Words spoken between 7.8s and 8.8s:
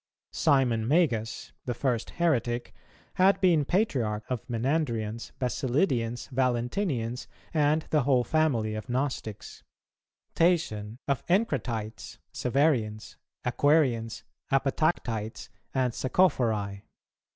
the whole family